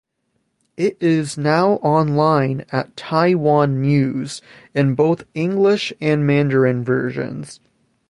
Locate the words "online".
1.73-2.65